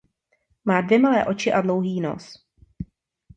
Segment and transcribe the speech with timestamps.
[0.65, 2.45] Má dvě malé oči a dlouhý nos.